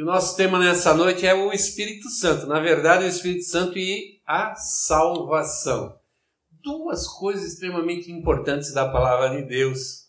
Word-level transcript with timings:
E 0.00 0.02
o 0.02 0.06
nosso 0.06 0.34
tema 0.34 0.58
nessa 0.58 0.94
noite 0.94 1.26
é 1.26 1.34
o 1.34 1.52
Espírito 1.52 2.08
Santo. 2.08 2.46
Na 2.46 2.58
verdade, 2.58 3.04
o 3.04 3.06
Espírito 3.06 3.44
Santo 3.44 3.78
e 3.78 4.18
a 4.26 4.54
salvação. 4.54 5.94
Duas 6.62 7.06
coisas 7.06 7.44
extremamente 7.44 8.10
importantes 8.10 8.72
da 8.72 8.88
palavra 8.88 9.36
de 9.36 9.46
Deus. 9.46 10.06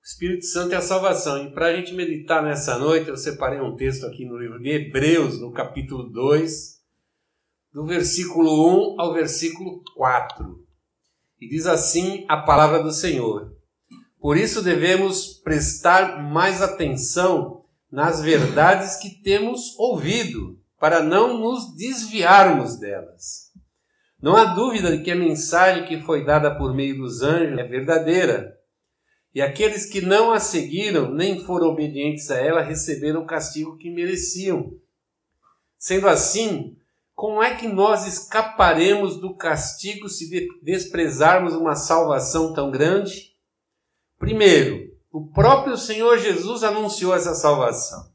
O 0.00 0.02
Espírito 0.02 0.46
Santo 0.46 0.72
e 0.72 0.76
a 0.76 0.80
salvação. 0.80 1.44
E 1.44 1.52
para 1.52 1.66
a 1.66 1.76
gente 1.76 1.92
meditar 1.92 2.42
nessa 2.42 2.78
noite, 2.78 3.10
eu 3.10 3.18
separei 3.18 3.60
um 3.60 3.76
texto 3.76 4.06
aqui 4.06 4.24
no 4.24 4.38
livro 4.38 4.58
de 4.58 4.70
Hebreus, 4.70 5.38
no 5.38 5.52
capítulo 5.52 6.04
2, 6.04 6.80
do 7.74 7.84
versículo 7.84 8.94
1 8.94 8.98
ao 8.98 9.12
versículo 9.12 9.82
4. 9.94 10.66
E 11.38 11.50
diz 11.50 11.66
assim 11.66 12.24
a 12.26 12.38
palavra 12.38 12.82
do 12.82 12.92
Senhor: 12.92 13.54
Por 14.18 14.38
isso 14.38 14.62
devemos 14.62 15.34
prestar 15.34 16.22
mais 16.22 16.62
atenção 16.62 17.57
nas 17.90 18.20
verdades 18.20 18.96
que 18.96 19.10
temos 19.22 19.78
ouvido, 19.78 20.58
para 20.78 21.02
não 21.02 21.38
nos 21.38 21.74
desviarmos 21.74 22.78
delas. 22.78 23.48
Não 24.20 24.36
há 24.36 24.44
dúvida 24.44 24.96
de 24.96 25.02
que 25.02 25.10
a 25.10 25.16
mensagem 25.16 25.84
que 25.84 26.00
foi 26.00 26.24
dada 26.24 26.54
por 26.56 26.74
meio 26.74 26.98
dos 26.98 27.22
anjos 27.22 27.58
é 27.58 27.64
verdadeira. 27.64 28.56
E 29.34 29.40
aqueles 29.40 29.86
que 29.86 30.00
não 30.00 30.32
a 30.32 30.40
seguiram 30.40 31.12
nem 31.12 31.44
foram 31.44 31.68
obedientes 31.68 32.30
a 32.30 32.36
ela 32.36 32.62
receberam 32.62 33.22
o 33.22 33.26
castigo 33.26 33.76
que 33.76 33.90
mereciam. 33.90 34.72
Sendo 35.78 36.08
assim, 36.08 36.76
como 37.14 37.42
é 37.42 37.54
que 37.54 37.68
nós 37.68 38.06
escaparemos 38.06 39.20
do 39.20 39.34
castigo 39.34 40.08
se 40.08 40.48
desprezarmos 40.62 41.54
uma 41.54 41.76
salvação 41.76 42.52
tão 42.52 42.70
grande? 42.70 43.32
Primeiro, 44.18 44.87
o 45.10 45.26
próprio 45.26 45.76
Senhor 45.76 46.18
Jesus 46.18 46.62
anunciou 46.62 47.14
essa 47.14 47.34
salvação. 47.34 48.10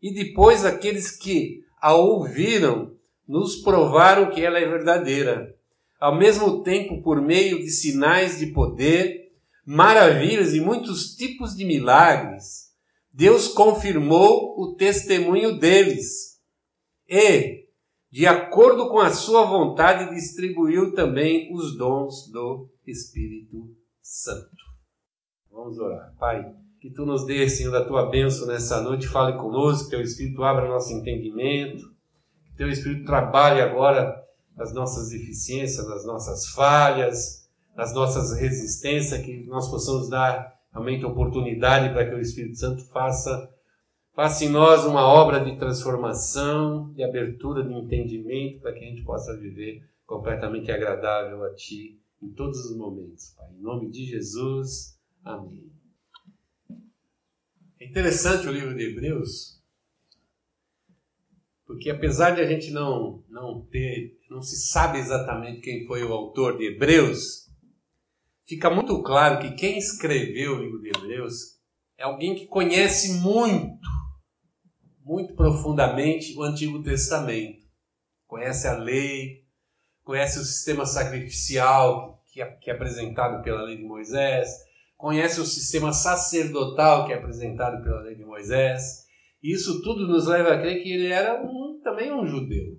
E 0.00 0.12
depois, 0.12 0.64
aqueles 0.64 1.10
que 1.10 1.62
a 1.80 1.94
ouviram 1.94 2.96
nos 3.26 3.56
provaram 3.56 4.30
que 4.30 4.40
ela 4.40 4.58
é 4.58 4.68
verdadeira. 4.68 5.54
Ao 6.00 6.16
mesmo 6.16 6.62
tempo, 6.62 7.02
por 7.02 7.20
meio 7.20 7.58
de 7.58 7.70
sinais 7.70 8.38
de 8.38 8.46
poder, 8.46 9.32
maravilhas 9.64 10.54
e 10.54 10.60
muitos 10.60 11.14
tipos 11.14 11.54
de 11.56 11.64
milagres, 11.64 12.72
Deus 13.12 13.48
confirmou 13.48 14.60
o 14.60 14.74
testemunho 14.74 15.58
deles. 15.58 16.40
E, 17.08 17.66
de 18.10 18.26
acordo 18.26 18.88
com 18.88 18.98
a 18.98 19.12
sua 19.12 19.44
vontade, 19.44 20.14
distribuiu 20.14 20.94
também 20.94 21.52
os 21.54 21.76
dons 21.76 22.28
do 22.30 22.68
Espírito 22.86 23.70
Santo. 24.00 24.71
Vamos 25.52 25.78
orar. 25.78 26.14
Pai, 26.18 26.54
que 26.80 26.90
tu 26.90 27.04
nos 27.04 27.24
dê, 27.24 27.48
Senhor, 27.48 27.70
da 27.70 27.84
tua 27.84 28.08
bênção 28.08 28.46
nessa 28.46 28.80
noite, 28.80 29.06
fale 29.06 29.36
conosco, 29.36 29.84
que 29.84 29.90
teu 29.90 30.00
Espírito 30.00 30.42
abra 30.42 30.66
nosso 30.66 30.92
entendimento, 30.92 31.84
que 32.46 32.56
teu 32.56 32.68
Espírito 32.68 33.04
trabalhe 33.04 33.60
agora 33.60 34.20
nas 34.56 34.72
nossas 34.72 35.10
deficiências, 35.10 35.86
nas 35.86 36.04
nossas 36.04 36.48
falhas, 36.48 37.48
nas 37.76 37.94
nossas 37.94 38.38
resistências, 38.38 39.20
que 39.22 39.44
nós 39.46 39.70
possamos 39.70 40.08
dar 40.08 40.52
realmente 40.72 41.04
oportunidade 41.04 41.92
para 41.92 42.08
que 42.08 42.14
o 42.14 42.20
Espírito 42.20 42.56
Santo 42.56 42.84
faça 42.86 43.52
Faça 44.14 44.44
em 44.44 44.50
nós 44.50 44.84
uma 44.84 45.06
obra 45.06 45.42
de 45.42 45.56
transformação, 45.56 46.92
de 46.92 47.02
abertura 47.02 47.64
de 47.64 47.72
entendimento, 47.72 48.60
para 48.60 48.74
que 48.74 48.84
a 48.84 48.86
gente 48.86 49.02
possa 49.04 49.34
viver 49.38 49.82
completamente 50.04 50.70
agradável 50.70 51.42
a 51.44 51.54
Ti 51.54 51.98
em 52.20 52.28
todos 52.28 52.58
os 52.66 52.76
momentos, 52.76 53.30
Pai. 53.34 53.48
Em 53.58 53.62
nome 53.62 53.88
de 53.88 54.04
Jesus, 54.04 54.98
amém. 55.24 55.70
É 57.80 57.86
interessante 57.86 58.46
o 58.46 58.52
livro 58.52 58.76
de 58.76 58.84
Hebreus, 58.84 59.60
porque 61.66 61.90
apesar 61.90 62.30
de 62.30 62.40
a 62.40 62.46
gente 62.46 62.70
não, 62.70 63.24
não 63.28 63.66
ter, 63.66 64.18
não 64.30 64.40
se 64.40 64.68
sabe 64.68 64.98
exatamente 64.98 65.60
quem 65.60 65.86
foi 65.86 66.04
o 66.04 66.12
autor 66.12 66.58
de 66.58 66.66
Hebreus, 66.66 67.50
fica 68.44 68.70
muito 68.70 69.02
claro 69.02 69.40
que 69.40 69.56
quem 69.56 69.78
escreveu 69.78 70.56
o 70.56 70.62
livro 70.62 70.80
de 70.80 70.88
Hebreus 70.88 71.58
é 71.98 72.04
alguém 72.04 72.34
que 72.34 72.46
conhece 72.46 73.20
muito 73.20 73.82
muito 75.04 75.34
profundamente 75.34 76.36
o 76.36 76.42
Antigo 76.42 76.82
Testamento. 76.82 77.66
Conhece 78.26 78.66
a 78.66 78.76
lei, 78.76 79.44
conhece 80.02 80.38
o 80.38 80.44
sistema 80.44 80.86
sacrificial 80.86 82.22
que 82.32 82.40
é, 82.40 82.46
que 82.46 82.70
é 82.70 82.74
apresentado 82.74 83.42
pela 83.42 83.62
lei 83.62 83.76
de 83.76 83.84
Moisés, 83.84 84.48
conhece 85.02 85.40
o 85.40 85.44
sistema 85.44 85.92
sacerdotal 85.92 87.04
que 87.04 87.12
é 87.12 87.16
apresentado 87.16 87.82
pela 87.82 88.02
lei 88.02 88.14
de 88.14 88.24
Moisés. 88.24 89.04
Isso 89.42 89.82
tudo 89.82 90.06
nos 90.06 90.28
leva 90.28 90.52
a 90.52 90.60
crer 90.60 90.80
que 90.80 90.92
ele 90.92 91.08
era 91.08 91.42
um, 91.42 91.80
também 91.82 92.12
um 92.12 92.24
judeu. 92.24 92.78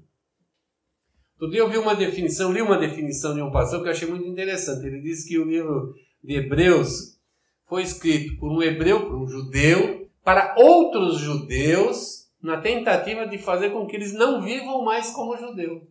Outro 1.33 1.51
dia 1.51 1.59
eu 1.59 1.69
vi 1.69 1.77
uma 1.77 1.93
definição, 1.93 2.53
li 2.53 2.61
uma 2.61 2.77
definição 2.77 3.35
de 3.35 3.41
um 3.41 3.51
pastor 3.51 3.81
que 3.81 3.89
eu 3.89 3.91
achei 3.91 4.07
muito 4.07 4.25
interessante. 4.25 4.85
Ele 4.85 5.01
disse 5.01 5.27
que 5.27 5.37
o 5.37 5.43
livro 5.43 5.93
de 6.23 6.35
Hebreus 6.35 7.19
foi 7.65 7.83
escrito 7.83 8.39
por 8.39 8.49
um 8.49 8.63
hebreu, 8.63 9.05
por 9.05 9.15
um 9.15 9.27
judeu, 9.27 10.09
para 10.23 10.55
outros 10.57 11.17
judeus 11.17 12.31
na 12.41 12.61
tentativa 12.61 13.27
de 13.27 13.37
fazer 13.37 13.71
com 13.71 13.85
que 13.85 13.97
eles 13.97 14.13
não 14.13 14.41
vivam 14.41 14.81
mais 14.85 15.09
como 15.09 15.35
judeu, 15.35 15.85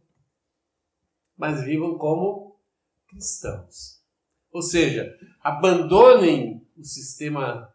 mas 1.36 1.62
vivam 1.62 1.98
como 1.98 2.56
cristãos. 3.06 4.01
Ou 4.52 4.60
seja, 4.62 5.10
abandonem 5.42 6.66
o 6.76 6.84
sistema 6.84 7.72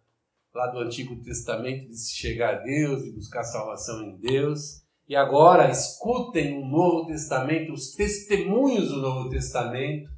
lá 0.54 0.68
do 0.68 0.80
Antigo 0.80 1.16
Testamento 1.22 1.88
de 1.88 1.98
se 1.98 2.16
chegar 2.16 2.56
a 2.56 2.60
Deus 2.60 3.04
e 3.04 3.12
buscar 3.12 3.44
salvação 3.44 4.04
em 4.04 4.18
Deus. 4.18 4.84
E 5.08 5.16
agora 5.16 5.72
escutem 5.72 6.58
o 6.58 6.66
Novo 6.66 7.08
Testamento, 7.08 7.74
os 7.74 7.94
testemunhos 7.94 8.90
do 8.90 8.98
Novo 8.98 9.30
Testamento, 9.30 10.10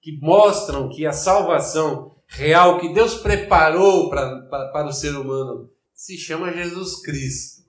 que 0.00 0.18
mostram 0.20 0.88
que 0.88 1.04
a 1.04 1.12
salvação 1.12 2.14
real 2.28 2.78
que 2.78 2.92
Deus 2.92 3.16
preparou 3.16 4.08
para, 4.08 4.42
para, 4.42 4.68
para 4.68 4.88
o 4.88 4.92
ser 4.92 5.16
humano 5.16 5.70
se 5.92 6.16
chama 6.16 6.52
Jesus 6.52 7.02
Cristo. 7.02 7.64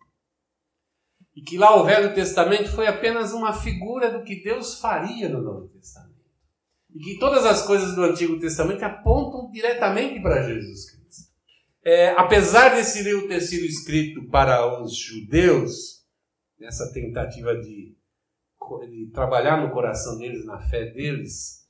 E 1.36 1.42
que 1.42 1.58
lá 1.58 1.76
o 1.76 1.86
Velho 1.86 2.14
Testamento 2.14 2.70
foi 2.70 2.88
apenas 2.88 3.32
uma 3.32 3.54
figura 3.54 4.12
do 4.12 4.24
que 4.24 4.44
Deus 4.44 4.80
faria 4.80 5.30
no 5.30 5.42
Novo 5.42 5.68
Testamento. 5.70 6.17
E 6.98 7.00
que 7.00 7.20
todas 7.20 7.46
as 7.46 7.62
coisas 7.62 7.94
do 7.94 8.04
Antigo 8.04 8.40
Testamento 8.40 8.82
apontam 8.82 9.52
diretamente 9.52 10.20
para 10.20 10.42
Jesus 10.42 10.90
Cristo. 10.90 11.32
É, 11.86 12.10
apesar 12.18 12.76
desse 12.76 13.04
livro 13.04 13.28
ter 13.28 13.40
sido 13.40 13.66
escrito 13.66 14.28
para 14.30 14.82
os 14.82 14.98
judeus, 14.98 16.04
nessa 16.60 16.92
tentativa 16.92 17.56
de, 17.56 17.96
de 18.90 19.12
trabalhar 19.14 19.62
no 19.62 19.72
coração 19.72 20.18
deles, 20.18 20.44
na 20.44 20.60
fé 20.60 20.86
deles, 20.86 21.68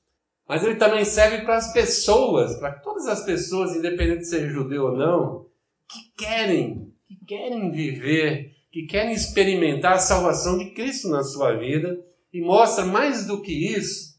mas 0.47 0.63
ele 0.63 0.75
também 0.75 1.03
serve 1.03 1.43
para 1.43 1.57
as 1.57 1.73
pessoas, 1.73 2.57
para 2.57 2.71
todas 2.79 3.05
as 3.07 3.25
pessoas, 3.25 3.75
independente 3.75 4.21
de 4.21 4.29
ser 4.29 4.49
judeu 4.49 4.85
ou 4.85 4.97
não, 4.97 5.45
que 5.89 6.23
querem, 6.23 6.93
que 7.05 7.17
querem 7.25 7.69
viver, 7.69 8.53
que 8.71 8.83
querem 8.83 9.11
experimentar 9.11 9.95
a 9.95 9.99
salvação 9.99 10.57
de 10.57 10.71
Cristo 10.71 11.09
na 11.09 11.21
sua 11.21 11.53
vida 11.57 11.99
e 12.31 12.39
mostra 12.39 12.85
mais 12.85 13.27
do 13.27 13.41
que 13.41 13.75
isso, 13.75 14.16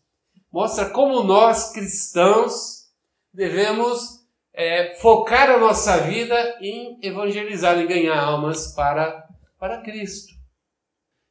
mostra 0.51 0.91
como 0.91 1.23
nós 1.23 1.73
cristãos 1.73 2.89
devemos 3.33 4.27
é, 4.53 4.97
focar 4.97 5.51
a 5.51 5.59
nossa 5.59 5.99
vida 5.99 6.59
em 6.61 6.99
evangelizar 7.03 7.79
e 7.79 7.87
ganhar 7.87 8.19
almas 8.19 8.75
para, 8.75 9.29
para 9.59 9.83
Cristo. 9.83 10.35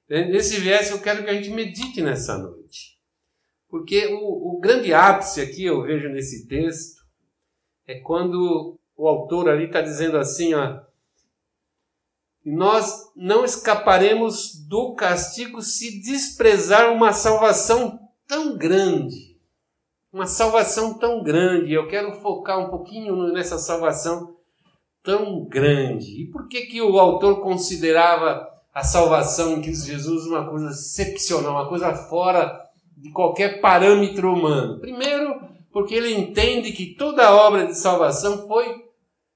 Nesse 0.07 0.59
verso 0.59 0.94
eu 0.94 1.01
quero 1.01 1.23
que 1.23 1.29
a 1.29 1.33
gente 1.33 1.50
medite 1.50 2.01
nessa 2.01 2.38
noite. 2.38 2.97
Porque 3.68 4.07
o, 4.07 4.56
o 4.56 4.59
grande 4.59 4.94
ápice 4.94 5.41
aqui, 5.41 5.65
eu 5.65 5.81
vejo 5.81 6.07
nesse 6.07 6.47
texto, 6.47 7.06
é 7.86 8.00
quando 8.00 8.80
o 8.95 9.07
autor 9.07 9.50
ali 9.50 9.65
está 9.65 9.81
dizendo 9.81 10.18
assim, 10.18 10.53
ó, 10.53 10.80
nós 12.45 13.12
não 13.13 13.44
escaparemos 13.44 14.56
do 14.68 14.95
castigo 14.95 15.62
se 15.62 16.01
desprezar 16.01 16.94
uma 16.94 17.12
salvação 17.12 18.06
tão 18.27 18.57
grande. 18.57 19.38
Uma 20.12 20.27
salvação 20.27 20.97
tão 20.97 21.24
grande. 21.24 21.74
Eu 21.74 21.88
quero 21.88 22.19
focar 22.21 22.59
um 22.59 22.69
pouquinho 22.69 23.31
nessa 23.33 23.57
salvação 23.57 24.35
tão 25.03 25.45
grande. 25.45 26.21
E 26.21 26.29
por 26.31 26.47
que, 26.47 26.68
que 26.68 26.81
o 26.81 27.00
autor 27.00 27.41
considerava 27.41 28.47
a 28.77 28.83
salvação 28.83 29.53
em 29.53 29.62
Cristo 29.63 29.88
Jesus 29.88 30.27
uma 30.27 30.47
coisa 30.47 30.69
excepcional, 30.69 31.53
uma 31.53 31.68
coisa 31.68 31.95
fora 31.95 32.63
de 32.95 33.09
qualquer 33.09 33.59
parâmetro 33.59 34.31
humano. 34.31 34.79
Primeiro, 34.79 35.41
porque 35.71 35.95
ele 35.95 36.13
entende 36.13 36.71
que 36.71 36.94
toda 36.94 37.25
a 37.25 37.35
obra 37.35 37.65
de 37.65 37.74
salvação 37.74 38.47
foi 38.47 38.85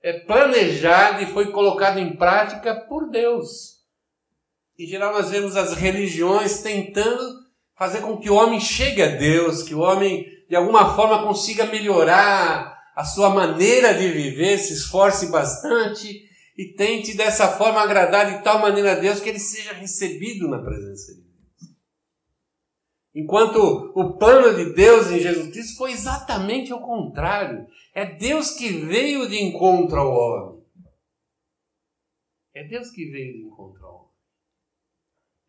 é, 0.04 0.14
planejada 0.14 1.24
e 1.24 1.26
foi 1.26 1.52
colocada 1.52 2.00
em 2.00 2.16
prática 2.16 2.76
por 2.76 3.10
Deus. 3.10 3.80
Em 4.78 4.86
geral, 4.86 5.12
nós 5.12 5.32
vemos 5.32 5.58
as 5.58 5.74
religiões 5.74 6.62
tentando 6.62 7.40
fazer 7.82 8.02
com 8.02 8.16
que 8.16 8.30
o 8.30 8.36
homem 8.36 8.60
chegue 8.60 9.02
a 9.02 9.08
Deus, 9.08 9.64
que 9.64 9.74
o 9.74 9.80
homem 9.80 10.24
de 10.48 10.56
alguma 10.56 10.96
forma 10.96 11.24
consiga 11.24 11.66
melhorar 11.66 12.80
a 12.96 13.04
sua 13.04 13.32
maneira 13.32 13.92
de 13.96 14.08
viver, 14.08 14.60
se 14.60 14.74
esforce 14.74 15.32
bastante 15.32 16.30
e 16.56 16.76
tente 16.76 17.18
dessa 17.18 17.48
forma 17.58 17.82
agradar 17.82 18.38
de 18.38 18.44
tal 18.44 18.60
maneira 18.60 18.92
a 18.92 19.00
Deus 19.00 19.20
que 19.20 19.30
ele 19.30 19.40
seja 19.40 19.74
recebido 19.74 20.48
na 20.48 20.62
presença 20.62 21.16
de 21.16 21.22
Deus. 21.22 21.76
Enquanto 23.16 23.58
o 23.96 24.16
plano 24.16 24.56
de 24.56 24.76
Deus 24.76 25.10
em 25.10 25.18
Jesus 25.18 25.50
Cristo 25.50 25.78
foi 25.78 25.92
exatamente 25.92 26.72
o 26.72 26.82
contrário. 26.82 27.66
É 27.96 28.06
Deus 28.06 28.52
que 28.52 28.70
veio 28.70 29.28
de 29.28 29.42
encontro 29.42 30.00
ao 30.00 30.12
homem. 30.12 30.64
É 32.54 32.64
Deus 32.64 32.92
que 32.92 33.10
veio 33.10 33.34
de 33.34 33.46
encontro. 33.48 33.81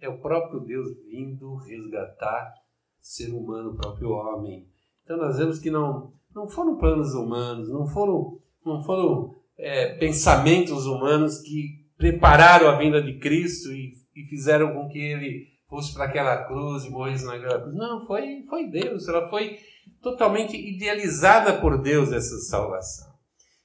É 0.03 0.09
o 0.09 0.19
próprio 0.19 0.61
Deus 0.61 0.89
vindo 1.09 1.55
resgatar 1.55 2.53
ser 3.01 3.31
humano, 3.31 3.71
o 3.71 3.77
próprio 3.77 4.11
homem. 4.11 4.67
Então 5.05 5.17
nós 5.17 5.39
vemos 5.39 5.61
que 5.61 5.71
não, 5.71 6.13
não 6.35 6.49
foram 6.49 6.77
planos 6.77 7.15
humanos, 7.15 7.69
não 7.71 7.87
foram, 7.87 8.39
não 8.67 8.83
foram 8.83 9.35
é, 9.57 9.95
pensamentos 9.99 10.87
humanos 10.87 11.39
que 11.39 11.87
prepararam 11.97 12.69
a 12.69 12.77
vinda 12.77 13.01
de 13.01 13.19
Cristo 13.21 13.73
e, 13.73 13.93
e 14.17 14.25
fizeram 14.25 14.75
com 14.75 14.89
que 14.89 14.99
ele 14.99 15.47
fosse 15.69 15.95
para 15.95 16.05
aquela 16.05 16.45
cruz 16.45 16.85
e 16.85 16.91
morresse 16.91 17.25
naquela 17.25 17.61
cruz. 17.61 17.75
Não, 17.75 18.05
foi, 18.05 18.43
foi 18.49 18.67
Deus. 18.69 19.07
Ela 19.07 19.29
foi 19.31 19.59
totalmente 20.03 20.57
idealizada 20.57 21.61
por 21.61 21.81
Deus, 21.81 22.13
essa 22.13 22.37
salvação. 22.39 23.13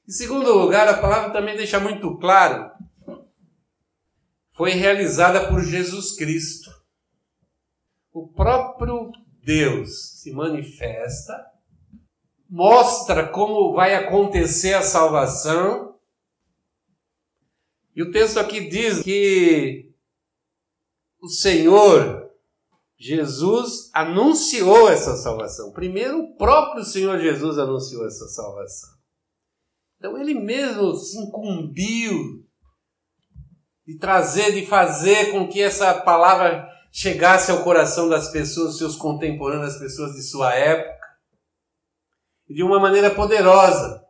Em 0.07 0.11
segundo 0.11 0.53
lugar, 0.53 0.87
a 0.87 1.01
palavra 1.01 1.31
também 1.31 1.57
deixa 1.57 1.79
muito 1.79 2.15
claro, 2.17 2.71
foi 4.57 4.71
realizada 4.71 5.47
por 5.47 5.63
Jesus 5.63 6.15
Cristo. 6.15 6.71
O 8.11 8.27
próprio 8.27 9.11
Deus 9.43 10.19
se 10.19 10.31
manifesta, 10.31 11.33
mostra 12.49 13.27
como 13.29 13.73
vai 13.73 13.93
acontecer 13.93 14.73
a 14.73 14.81
salvação. 14.81 15.99
E 17.95 18.01
o 18.01 18.11
texto 18.11 18.39
aqui 18.39 18.67
diz 18.67 19.03
que 19.03 19.93
o 21.21 21.29
Senhor 21.29 22.27
Jesus 22.97 23.91
anunciou 23.93 24.89
essa 24.89 25.15
salvação. 25.17 25.71
Primeiro, 25.71 26.17
o 26.17 26.35
próprio 26.35 26.83
Senhor 26.83 27.19
Jesus 27.19 27.59
anunciou 27.59 28.07
essa 28.07 28.27
salvação. 28.27 28.97
Então, 29.97 30.17
ele 30.17 30.33
mesmo 30.33 30.95
se 30.95 31.15
incumbiu 31.19 32.46
de 33.87 33.97
trazer, 33.97 34.51
de 34.51 34.65
fazer 34.65 35.31
com 35.31 35.47
que 35.47 35.61
essa 35.61 35.93
palavra 35.93 36.67
chegasse 36.91 37.51
ao 37.51 37.63
coração 37.63 38.09
das 38.09 38.29
pessoas, 38.29 38.77
seus 38.77 38.97
contemporâneos, 38.97 39.75
as 39.75 39.79
pessoas 39.79 40.13
de 40.13 40.23
sua 40.23 40.53
época, 40.53 40.97
de 42.49 42.63
uma 42.63 42.79
maneira 42.79 43.09
poderosa, 43.09 44.03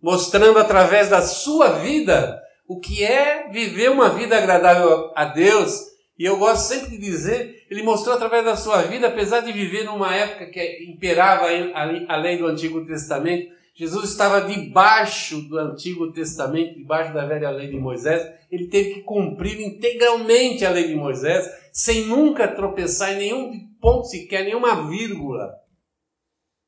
mostrando 0.00 0.58
através 0.58 1.10
da 1.10 1.20
sua 1.20 1.70
vida 1.80 2.40
o 2.66 2.80
que 2.80 3.04
é 3.04 3.50
viver 3.50 3.90
uma 3.90 4.10
vida 4.10 4.38
agradável 4.38 5.12
a 5.14 5.26
Deus. 5.26 5.82
E 6.18 6.24
eu 6.24 6.38
gosto 6.38 6.68
sempre 6.68 6.90
de 6.90 6.98
dizer, 6.98 7.66
ele 7.70 7.82
mostrou 7.82 8.14
através 8.14 8.44
da 8.44 8.56
sua 8.56 8.82
vida, 8.82 9.08
apesar 9.08 9.40
de 9.40 9.52
viver 9.52 9.84
numa 9.84 10.14
época 10.14 10.46
que 10.46 10.84
imperava 10.90 11.46
a 11.74 12.16
lei 12.16 12.38
do 12.38 12.46
Antigo 12.46 12.86
Testamento, 12.86 13.54
Jesus 13.76 14.10
estava 14.10 14.40
debaixo 14.40 15.42
do 15.42 15.58
Antigo 15.58 16.10
Testamento, 16.10 16.78
debaixo 16.78 17.12
da 17.12 17.26
velha 17.26 17.50
lei 17.50 17.68
de 17.68 17.76
Moisés. 17.76 18.26
Ele 18.50 18.68
teve 18.68 18.94
que 18.94 19.02
cumprir 19.02 19.60
integralmente 19.60 20.64
a 20.64 20.70
lei 20.70 20.88
de 20.88 20.94
Moisés, 20.94 21.46
sem 21.74 22.06
nunca 22.06 22.48
tropeçar 22.48 23.12
em 23.12 23.18
nenhum 23.18 23.76
ponto 23.78 24.06
sequer, 24.06 24.44
nenhuma 24.44 24.88
vírgula 24.88 25.54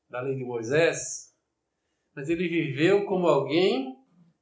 da 0.07 0.21
lei 0.21 0.35
de 0.35 0.45
Moisés. 0.45 1.33
Mas 2.15 2.29
ele 2.29 2.47
viveu 2.47 3.03
como 3.05 3.27
alguém 3.27 3.95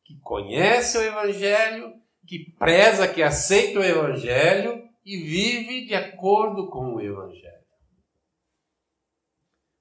que 0.04 0.20
conhece 0.20 0.98
o 0.98 1.02
Evangelho, 1.02 1.94
que 2.28 2.52
preza, 2.60 3.08
que 3.08 3.24
aceita 3.24 3.80
o 3.80 3.84
Evangelho 3.84 4.84
e 5.06 5.16
vive 5.16 5.86
de 5.86 5.96
acordo 5.96 6.70
com 6.70 6.96
o 6.96 7.02
Evangelho. 7.02 7.48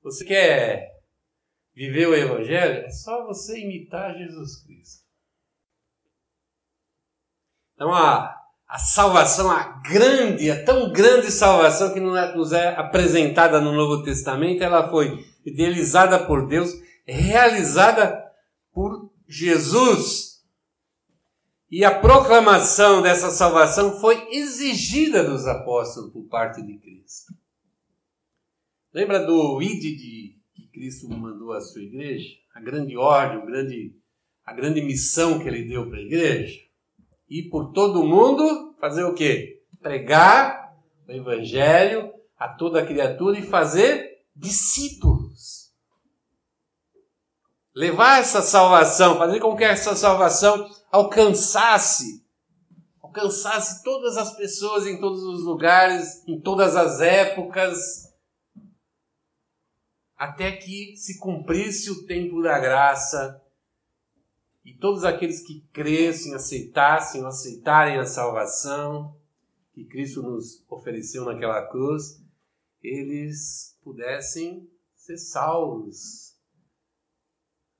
Você 0.05 0.25
quer 0.25 0.95
viver 1.76 2.08
o 2.08 2.14
Evangelho? 2.14 2.87
É 2.87 2.90
só 2.90 3.26
você 3.26 3.61
imitar 3.61 4.17
Jesus 4.17 4.62
Cristo. 4.64 5.05
Então 7.75 7.93
a, 7.93 8.34
a 8.67 8.78
salvação, 8.78 9.50
a 9.50 9.62
grande, 9.81 10.50
a 10.50 10.64
tão 10.64 10.90
grande 10.90 11.31
salvação 11.31 11.93
que 11.93 12.00
nos 12.00 12.52
é 12.52 12.75
apresentada 12.75 13.61
no 13.61 13.73
Novo 13.73 14.02
Testamento, 14.02 14.64
ela 14.64 14.88
foi 14.88 15.26
idealizada 15.44 16.26
por 16.26 16.49
Deus, 16.49 16.73
realizada 17.05 18.25
por 18.72 19.12
Jesus. 19.29 20.43
E 21.70 21.84
a 21.84 22.00
proclamação 22.00 23.02
dessa 23.02 23.31
salvação 23.31 24.00
foi 24.00 24.26
exigida 24.31 25.22
dos 25.22 25.46
apóstolos 25.46 26.11
por 26.12 26.25
parte 26.25 26.62
de 26.62 26.79
Cristo. 26.79 27.34
Lembra 28.94 29.26
do 29.26 29.61
id 29.61 29.81
de 29.81 30.37
Cristo 30.76 31.08
mandou 31.08 31.55
à 31.55 31.61
sua 31.62 31.81
igreja? 31.81 32.28
A 32.55 32.61
grande 32.61 32.99
ordem, 32.99 33.38
o 33.38 33.46
grande, 33.46 33.96
a 34.44 34.52
grande 34.52 34.82
missão 34.82 35.38
que 35.38 35.49
ele 35.49 35.64
deu 35.64 35.88
para 35.88 35.96
a 35.96 36.02
igreja? 36.02 36.61
Ir 37.31 37.49
por 37.49 37.73
todo 37.73 38.05
mundo, 38.05 38.75
fazer 38.78 39.02
o 39.05 39.14
quê? 39.14 39.62
Pregar 39.81 40.76
o 41.08 41.12
evangelho 41.12 42.12
a 42.38 42.46
toda 42.46 42.84
criatura 42.84 43.38
e 43.38 43.43
fazer 43.43 44.19
discípulos 44.37 45.67
levar 47.75 48.20
essa 48.20 48.40
salvação, 48.40 49.19
fazer 49.19 49.38
com 49.38 49.55
que 49.55 49.64
essa 49.64 49.94
salvação 49.94 50.67
alcançasse, 50.90 52.25
alcançasse 53.02 53.82
todas 53.82 54.17
as 54.17 54.34
pessoas 54.34 54.87
em 54.87 54.99
todos 54.99 55.22
os 55.22 55.43
lugares, 55.43 56.22
em 56.26 56.40
todas 56.40 56.75
as 56.75 57.00
épocas, 57.00 58.06
até 60.17 60.53
que 60.53 60.97
se 60.97 61.19
cumprisse 61.19 61.91
o 61.91 62.07
tempo 62.07 62.43
da 62.43 62.59
graça 62.59 63.43
e 64.65 64.75
todos 64.75 65.05
aqueles 65.05 65.47
que 65.47 65.61
crescem, 65.73 66.35
aceitassem, 66.35 67.25
aceitarem 67.25 67.99
a 67.99 68.07
salvação 68.07 69.17
que 69.73 69.85
Cristo 69.85 70.23
nos 70.23 70.65
ofereceu 70.69 71.25
naquela 71.25 71.67
cruz, 71.69 72.21
eles 72.83 73.79
pudessem 73.83 74.69
ser 74.94 75.19
salvos 75.19 76.35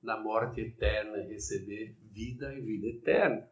na 0.01 0.21
morte 0.21 0.61
eterna 0.61 1.17
receber 1.23 1.97
vida 2.03 2.53
e 2.53 2.61
vida 2.61 2.87
eterna. 2.87 3.49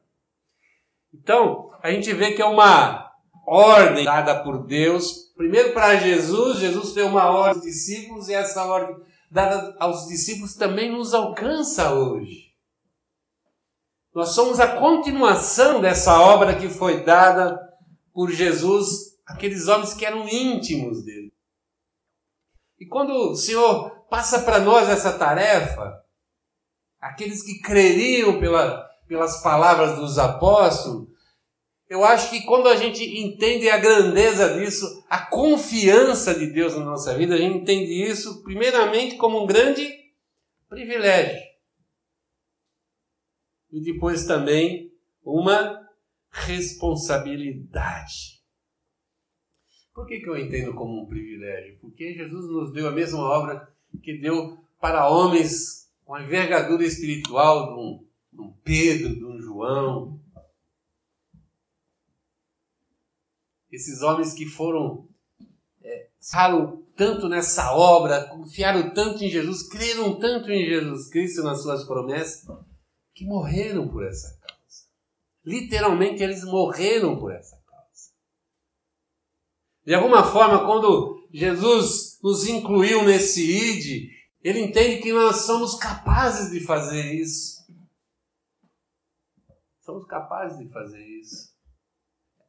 Então, 1.13 1.75
a 1.81 1.91
gente 1.91 2.13
vê 2.13 2.33
que 2.33 2.41
é 2.41 2.45
uma 2.45 3.14
ordem 3.45 4.05
dada 4.05 4.43
por 4.43 4.65
Deus, 4.65 5.31
primeiro 5.35 5.73
para 5.73 5.97
Jesus, 5.97 6.59
Jesus 6.59 6.93
deu 6.93 7.07
uma 7.07 7.29
ordem 7.29 7.55
aos 7.55 7.61
discípulos 7.61 8.27
e 8.27 8.33
essa 8.33 8.65
ordem 8.65 8.95
dada 9.29 9.75
aos 9.79 10.07
discípulos 10.07 10.55
também 10.55 10.91
nos 10.91 11.13
alcança 11.13 11.93
hoje. 11.93 12.53
Nós 14.13 14.29
somos 14.29 14.59
a 14.59 14.77
continuação 14.77 15.81
dessa 15.81 16.17
obra 16.19 16.55
que 16.55 16.69
foi 16.69 17.03
dada 17.03 17.59
por 18.13 18.31
Jesus, 18.31 19.17
aqueles 19.25 19.67
homens 19.67 19.93
que 19.93 20.05
eram 20.05 20.27
íntimos 20.29 21.03
dele. 21.03 21.33
E 22.79 22.85
quando 22.85 23.11
o 23.11 23.35
Senhor 23.35 23.89
passa 24.09 24.39
para 24.43 24.59
nós 24.59 24.87
essa 24.87 25.17
tarefa, 25.17 26.01
aqueles 26.99 27.43
que 27.43 27.59
creriam 27.59 28.39
pela, 28.39 28.89
pelas 29.07 29.41
palavras 29.41 29.97
dos 29.97 30.17
apóstolos, 30.17 31.09
eu 31.87 32.03
acho 32.03 32.31
que 32.31 32.41
quando 32.45 32.67
a 32.67 32.75
gente 32.75 33.03
entende 33.19 33.69
a 33.69 33.77
grandeza 33.77 34.59
disso, 34.59 35.05
a 35.09 35.19
confiança 35.19 36.33
de 36.33 36.47
Deus 36.47 36.75
na 36.75 36.83
nossa 36.83 37.15
vida, 37.15 37.35
a 37.35 37.37
gente 37.37 37.59
entende 37.59 37.91
isso 37.91 38.41
primeiramente 38.43 39.17
como 39.17 39.43
um 39.43 39.45
grande 39.45 39.87
privilégio. 40.67 41.39
E 43.71 43.79
depois 43.81 44.25
também 44.25 44.91
uma 45.23 45.87
responsabilidade. 46.31 48.41
Por 49.93 50.07
que, 50.07 50.19
que 50.19 50.27
eu 50.27 50.37
entendo 50.37 50.73
como 50.73 51.03
um 51.03 51.05
privilégio? 51.05 51.77
Porque 51.79 52.13
Jesus 52.13 52.51
nos 52.51 52.73
deu 52.73 52.87
a 52.87 52.91
mesma 52.91 53.19
obra 53.19 53.71
que 54.01 54.17
deu 54.17 54.57
para 54.79 55.07
homens 55.09 55.87
com 56.03 56.15
a 56.15 56.23
envergadura 56.23 56.83
espiritual 56.83 57.67
de 57.67 57.73
um, 57.79 58.03
de 58.33 58.41
um 58.41 58.51
Pedro, 58.63 59.15
de 59.15 59.23
um 59.23 59.39
João. 59.39 60.19
Esses 63.75 64.01
homens 64.01 64.33
que 64.33 64.45
foram, 64.45 65.07
é, 65.83 66.07
tanto 66.95 67.27
nessa 67.27 67.75
obra, 67.75 68.25
confiaram 68.29 68.93
tanto 68.93 69.23
em 69.23 69.29
Jesus, 69.29 69.67
creram 69.67 70.17
tanto 70.17 70.49
em 70.49 70.65
Jesus 70.65 71.09
Cristo 71.09 71.43
nas 71.43 71.61
suas 71.61 71.83
promessas, 71.83 72.47
que 73.13 73.25
morreram 73.25 73.87
por 73.89 74.05
essa 74.05 74.37
causa. 74.39 74.55
Literalmente, 75.43 76.23
eles 76.23 76.43
morreram 76.45 77.19
por 77.19 77.33
essa 77.33 77.57
causa. 77.67 78.11
De 79.85 79.93
alguma 79.93 80.23
forma, 80.23 80.65
quando 80.65 81.27
Jesus 81.33 82.17
nos 82.23 82.47
incluiu 82.47 83.03
nesse 83.03 83.43
ide, 83.43 84.09
ele 84.41 84.61
entende 84.61 85.01
que 85.01 85.11
nós 85.11 85.41
somos 85.41 85.75
capazes 85.75 86.51
de 86.51 86.65
fazer 86.65 87.13
isso. 87.13 87.55
somos 89.81 90.05
capazes 90.05 90.57
de 90.57 90.67
fazer 90.71 91.05
isso. 91.05 91.54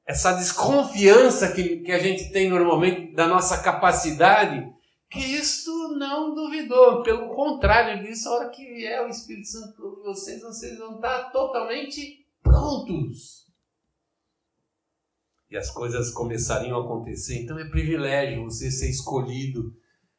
Essa 0.07 0.33
desconfiança 0.35 1.53
que, 1.53 1.81
que 1.81 1.91
a 1.91 1.99
gente 1.99 2.31
tem 2.31 2.49
normalmente 2.49 3.13
da 3.13 3.27
nossa 3.27 3.61
capacidade, 3.61 4.73
Cristo 5.11 5.71
não 5.99 6.35
duvidou. 6.35 7.03
Pelo 7.03 7.35
contrário 7.35 8.05
disso, 8.05 8.29
a 8.29 8.33
hora 8.33 8.51
que 8.51 8.65
vier 8.75 9.05
o 9.05 9.09
Espírito 9.09 9.49
Santo 9.49 9.77
por 9.77 10.03
vocês, 10.03 10.41
vocês 10.43 10.79
vão 10.79 10.97
estar 10.97 11.31
totalmente 11.31 12.25
prontos. 12.43 13.47
E 15.51 15.57
as 15.57 15.71
coisas 15.71 16.11
começariam 16.11 16.79
a 16.79 16.85
acontecer. 16.85 17.43
Então 17.43 17.59
é 17.59 17.69
privilégio 17.69 18.45
você 18.45 18.71
ser 18.71 18.91
escolhido 18.91 19.75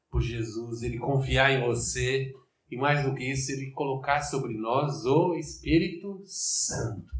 por 0.10 0.22
Jesus, 0.22 0.82
ele 0.82 0.98
confiar 0.98 1.52
em 1.52 1.66
você 1.66 2.34
e 2.70 2.76
mais 2.76 3.06
do 3.06 3.16
que 3.16 3.32
isso, 3.32 3.52
ele 3.52 3.72
colocar 3.72 4.22
sobre 4.22 4.54
nós 4.58 5.06
o 5.06 5.36
Espírito 5.36 6.22
Santo, 6.26 7.14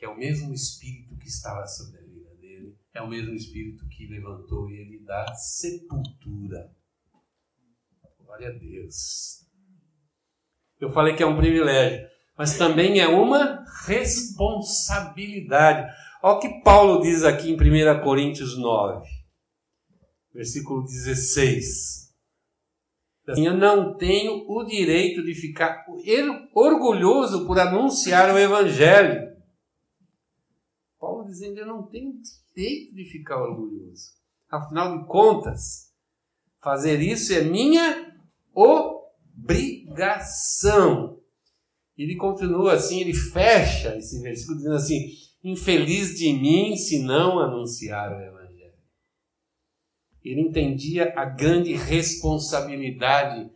que 0.00 0.06
é 0.06 0.08
o 0.08 0.16
mesmo 0.16 0.52
Espírito 0.54 1.14
que 1.18 1.28
estava 1.28 1.66
sobre 1.66 1.98
a 1.98 2.02
vida 2.02 2.34
dele, 2.40 2.74
é 2.94 3.02
o 3.02 3.08
mesmo 3.08 3.34
Espírito 3.34 3.86
que 3.86 4.06
levantou 4.06 4.70
ele 4.70 4.98
da 5.00 5.34
sepultura. 5.34 6.74
Glória 8.24 8.48
a 8.48 8.52
Deus. 8.52 9.44
Eu 10.80 10.88
falei 10.88 11.14
que 11.14 11.22
é 11.22 11.26
um 11.26 11.36
privilégio, 11.36 12.08
mas 12.34 12.56
também 12.56 12.98
é 12.98 13.08
uma 13.08 13.62
responsabilidade. 13.84 15.92
Olha 16.22 16.36
o 16.36 16.40
que 16.40 16.62
Paulo 16.62 17.02
diz 17.02 17.22
aqui 17.22 17.50
em 17.50 17.54
1 17.54 18.02
Coríntios 18.02 18.56
9, 18.56 19.06
versículo 20.32 20.82
16. 20.82 22.08
Eu 23.36 23.54
não 23.54 23.98
tenho 23.98 24.46
o 24.48 24.64
direito 24.64 25.22
de 25.22 25.34
ficar 25.34 25.84
orgulhoso 26.54 27.46
por 27.46 27.60
anunciar 27.60 28.34
o 28.34 28.38
Evangelho. 28.38 29.29
Dizendo: 31.30 31.58
Eu 31.58 31.66
não 31.66 31.82
tenho 31.84 32.20
direito 32.54 32.94
de 32.94 33.04
ficar 33.04 33.40
orgulhoso. 33.42 34.10
Afinal 34.50 34.98
de 34.98 35.06
contas, 35.06 35.92
fazer 36.60 37.00
isso 37.00 37.32
é 37.32 37.42
minha 37.42 38.14
obrigação. 39.42 40.28
Ele 41.96 42.16
continua 42.16 42.74
assim, 42.74 43.00
ele 43.00 43.14
fecha 43.14 43.96
esse 43.96 44.20
versículo 44.20 44.56
dizendo 44.58 44.74
assim: 44.76 45.08
Infeliz 45.42 46.18
de 46.18 46.32
mim 46.32 46.76
se 46.76 46.98
não 47.02 47.38
anunciar 47.38 48.12
o 48.12 48.20
Evangelho. 48.20 48.74
Ele 50.22 50.40
entendia 50.40 51.14
a 51.16 51.24
grande 51.24 51.74
responsabilidade 51.74 53.50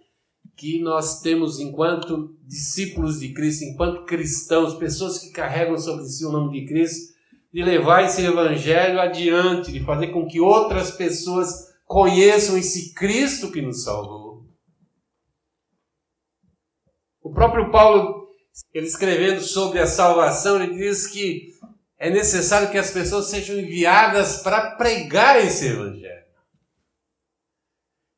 que 0.57 0.81
nós 0.81 1.21
temos 1.21 1.59
enquanto 1.59 2.37
discípulos 2.43 3.21
de 3.21 3.33
Cristo, 3.33 3.65
enquanto 3.65 4.05
cristãos, 4.05 4.75
pessoas 4.77 5.19
que 5.19 5.31
carregam 5.31 5.77
sobre 5.77 6.05
si 6.05 6.25
o 6.25 6.31
nome 6.31 6.61
de 6.61 6.67
Cristo, 6.67 7.14
de 7.55 7.63
levar 7.63 8.03
esse 8.03 8.21
evangelho 8.21 9.01
adiante, 9.01 9.71
de 9.71 9.79
fazer 9.79 10.09
com 10.09 10.27
que 10.27 10.41
outras 10.41 10.91
pessoas 10.91 11.73
conheçam 11.87 12.59
esse 12.59 12.93
Cristo 12.93 13.53
que 13.53 13.63
nos 13.63 13.85
salvou. 13.85 14.45
O 17.23 17.33
próprio 17.33 17.71
Paulo, 17.71 18.27
ele 18.73 18.89
escrevendo 18.89 19.41
sobre 19.41 19.79
a 19.79 19.87
salvação, 19.87 20.61
ele 20.61 20.75
diz 20.75 21.07
que 21.07 21.55
é 21.97 22.11
necessário 22.11 22.73
que 22.73 22.77
as 22.77 22.91
pessoas 22.91 23.27
sejam 23.27 23.57
enviadas 23.57 24.43
para 24.43 24.73
pregar 24.73 25.39
esse 25.39 25.69
evangelho. 25.69 26.25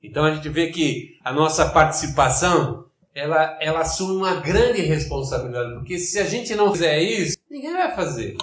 Então 0.02 0.24
a 0.24 0.34
gente 0.34 0.48
vê 0.48 0.70
que 0.70 1.18
a 1.22 1.30
nossa 1.30 1.68
participação 1.68 2.86
ela, 3.14 3.58
ela 3.60 3.80
assume 3.80 4.16
uma 4.16 4.40
grande 4.40 4.80
responsabilidade, 4.80 5.74
porque 5.74 5.98
se 5.98 6.18
a 6.18 6.24
gente 6.24 6.54
não 6.54 6.72
fizer 6.72 7.02
isso, 7.02 7.36
ninguém 7.50 7.74
vai 7.74 7.94
fazer. 7.94 8.34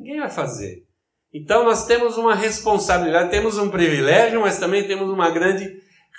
Ninguém 0.00 0.20
vai 0.20 0.30
fazer. 0.30 0.86
Então 1.32 1.64
nós 1.64 1.86
temos 1.86 2.16
uma 2.16 2.34
responsabilidade, 2.34 3.30
temos 3.30 3.58
um 3.58 3.70
privilégio, 3.70 4.40
mas 4.40 4.58
também 4.58 4.86
temos 4.86 5.10
uma 5.10 5.30
grande 5.30 5.70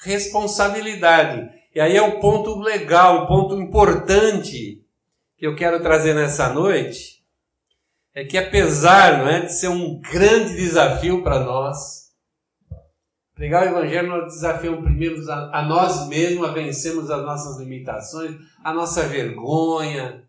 responsabilidade. 0.03 1.49
E 1.73 1.81
aí 1.81 1.97
é 1.97 2.01
o 2.01 2.19
ponto 2.19 2.59
legal, 2.59 3.23
o 3.23 3.27
ponto 3.27 3.59
importante 3.59 4.85
que 5.35 5.47
eu 5.47 5.55
quero 5.55 5.81
trazer 5.81 6.13
nessa 6.13 6.53
noite, 6.53 7.23
é 8.13 8.23
que 8.23 8.37
apesar 8.37 9.17
não 9.17 9.27
é, 9.27 9.41
de 9.41 9.53
ser 9.53 9.69
um 9.69 9.99
grande 9.99 10.55
desafio 10.55 11.23
para 11.23 11.39
nós, 11.39 12.01
Pregar 13.41 13.63
o 13.63 13.69
Evangelho, 13.69 14.07
nós 14.07 14.33
desafiamos 14.35 14.83
primeiro 14.83 15.19
a, 15.31 15.63
nós 15.63 16.07
mesmos 16.07 16.47
a 16.47 16.51
vencermos 16.51 17.09
as 17.09 17.25
nossas 17.25 17.57
limitações, 17.57 18.35
a 18.63 18.71
nossa 18.71 19.07
vergonha, 19.07 20.23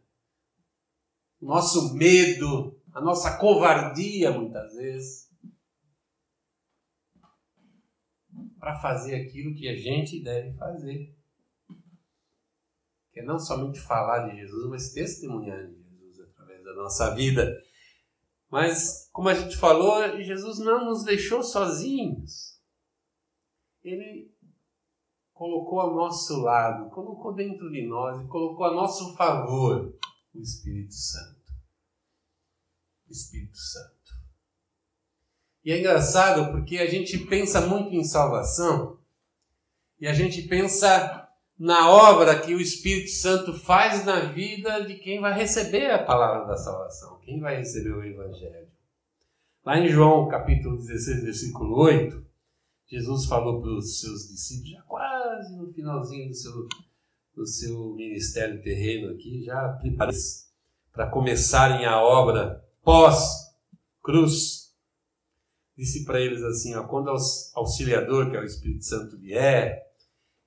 nosso 1.38 1.94
medo, 1.94 2.74
a 2.92 3.00
nossa 3.00 3.38
covardia, 3.38 4.30
muitas 4.30 4.74
vezes, 4.74 5.30
para 8.58 8.78
fazer 8.78 9.14
aquilo 9.14 9.54
que 9.54 9.68
a 9.68 9.74
gente 9.74 10.22
deve 10.22 10.56
fazer. 10.56 11.14
Que 13.12 13.20
é 13.20 13.24
não 13.24 13.38
somente 13.38 13.80
falar 13.80 14.28
de 14.28 14.36
Jesus, 14.36 14.70
mas 14.70 14.92
testemunhar 14.92 15.66
de 15.66 15.74
Jesus 15.82 16.20
através 16.20 16.64
da 16.64 16.74
nossa 16.74 17.14
vida. 17.14 17.60
Mas, 18.50 19.08
como 19.12 19.28
a 19.28 19.34
gente 19.34 19.56
falou, 19.56 20.20
Jesus 20.20 20.58
não 20.58 20.84
nos 20.84 21.04
deixou 21.04 21.42
sozinhos 21.42 22.52
ele 23.84 24.32
colocou 25.32 25.80
ao 25.80 25.94
nosso 25.94 26.40
lado, 26.40 26.90
colocou 26.90 27.34
dentro 27.34 27.70
de 27.70 27.86
nós 27.86 28.20
e 28.20 28.28
colocou 28.28 28.64
a 28.64 28.72
nosso 28.72 29.14
favor 29.16 29.92
o 30.34 30.38
Espírito 30.38 30.94
Santo. 30.94 31.41
Espírito 33.12 33.56
Santo. 33.56 33.92
E 35.64 35.70
é 35.70 35.78
engraçado 35.78 36.50
porque 36.50 36.78
a 36.78 36.90
gente 36.90 37.16
pensa 37.18 37.60
muito 37.60 37.94
em 37.94 38.02
salvação 38.02 38.98
e 40.00 40.08
a 40.08 40.12
gente 40.12 40.42
pensa 40.42 41.28
na 41.56 41.88
obra 41.88 42.40
que 42.40 42.54
o 42.54 42.60
Espírito 42.60 43.10
Santo 43.10 43.54
faz 43.54 44.04
na 44.04 44.20
vida 44.20 44.84
de 44.84 44.96
quem 44.96 45.20
vai 45.20 45.32
receber 45.32 45.90
a 45.90 46.02
palavra 46.02 46.46
da 46.46 46.56
salvação, 46.56 47.20
quem 47.20 47.38
vai 47.38 47.56
receber 47.56 47.92
o 47.92 48.02
Evangelho. 48.02 48.66
Lá 49.64 49.78
em 49.78 49.88
João 49.88 50.28
capítulo 50.28 50.76
16, 50.76 51.22
versículo 51.22 51.78
8, 51.78 52.26
Jesus 52.88 53.26
falou 53.26 53.60
para 53.60 53.70
os 53.70 54.00
seus 54.00 54.28
discípulos, 54.28 54.72
já 54.72 54.82
quase 54.82 55.56
no 55.56 55.72
finalzinho 55.72 56.28
do 56.28 56.34
seu, 56.34 56.68
do 57.36 57.46
seu 57.46 57.94
ministério 57.94 58.60
terreno 58.60 59.14
aqui, 59.14 59.44
já 59.44 59.68
preparando 59.80 60.16
para 60.92 61.06
começarem 61.06 61.86
a 61.86 62.02
obra 62.02 62.61
pós-cruz. 62.82 64.72
Disse 65.76 66.04
para 66.04 66.20
eles 66.20 66.42
assim: 66.42 66.74
ó, 66.74 66.86
quando 66.86 67.08
o 67.08 67.16
auxiliador, 67.54 68.30
que 68.30 68.36
é 68.36 68.40
o 68.40 68.44
Espírito 68.44 68.84
Santo, 68.84 69.18
vier, 69.18 69.80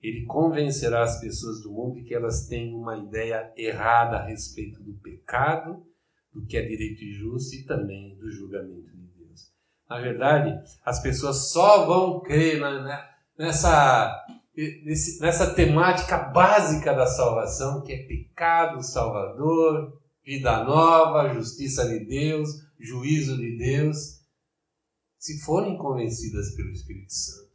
ele 0.02 0.26
convencerá 0.26 1.04
as 1.04 1.20
pessoas 1.20 1.62
do 1.62 1.72
mundo 1.72 1.96
de 1.96 2.04
que 2.04 2.14
elas 2.14 2.48
têm 2.48 2.76
uma 2.76 2.98
ideia 2.98 3.52
errada 3.58 4.18
a 4.18 4.26
respeito 4.26 4.84
do 4.84 4.94
pecado, 5.00 5.84
do 6.32 6.46
que 6.46 6.58
é 6.58 6.62
direito 6.62 7.04
e 7.04 7.12
justo 7.14 7.56
e 7.56 7.64
também 7.64 8.16
do 8.18 8.30
julgamento 8.30 8.96
na 9.90 10.00
verdade, 10.00 10.60
as 10.84 11.02
pessoas 11.02 11.52
só 11.52 11.86
vão 11.86 12.20
crer 12.22 12.60
né, 12.60 13.06
nessa, 13.38 14.26
nessa 15.22 15.54
temática 15.54 16.18
básica 16.18 16.94
da 16.94 17.06
salvação, 17.06 17.84
que 17.84 17.94
é 17.94 18.08
pecado 18.08 18.82
salvador, 18.82 20.02
vida 20.26 20.64
nova, 20.64 21.34
justiça 21.34 21.88
de 21.88 22.04
Deus, 22.06 22.50
juízo 22.80 23.38
de 23.38 23.58
Deus, 23.58 23.98
se 25.18 25.40
forem 25.42 25.78
convencidas 25.78 26.56
pelo 26.56 26.72
Espírito 26.72 27.14
Santo. 27.14 27.46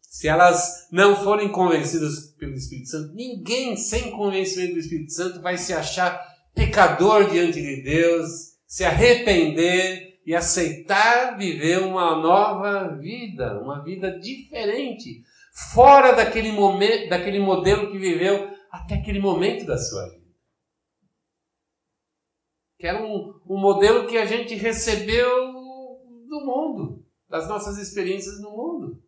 Se 0.00 0.28
elas 0.28 0.88
não 0.92 1.16
forem 1.16 1.50
convencidas 1.50 2.34
pelo 2.38 2.54
Espírito 2.54 2.88
Santo, 2.88 3.14
ninguém 3.14 3.76
sem 3.76 4.10
convencimento 4.10 4.74
do 4.74 4.80
Espírito 4.80 5.12
Santo 5.12 5.40
vai 5.40 5.58
se 5.58 5.72
achar 5.72 6.20
pecador 6.54 7.30
diante 7.30 7.60
de 7.60 7.82
Deus, 7.82 8.28
se 8.66 8.84
arrepender 8.84 10.20
e 10.26 10.34
aceitar 10.34 11.36
viver 11.36 11.80
uma 11.80 12.16
nova 12.16 12.96
vida, 12.96 13.60
uma 13.60 13.82
vida 13.82 14.18
diferente, 14.18 15.22
fora 15.72 16.12
daquele 16.12 16.52
momento, 16.52 17.08
daquele 17.08 17.38
modelo 17.38 17.90
que 17.90 17.98
viveu 17.98 18.48
até 18.70 18.96
aquele 18.96 19.20
momento 19.20 19.64
da 19.66 19.78
sua 19.78 20.08
vida. 20.08 20.19
Que 22.80 22.86
era 22.86 23.04
um, 23.04 23.38
um 23.46 23.58
modelo 23.58 24.08
que 24.08 24.16
a 24.16 24.24
gente 24.24 24.54
recebeu 24.54 25.52
do 26.26 26.40
mundo, 26.40 27.04
das 27.28 27.46
nossas 27.46 27.76
experiências 27.76 28.40
no 28.40 28.50
mundo. 28.50 29.04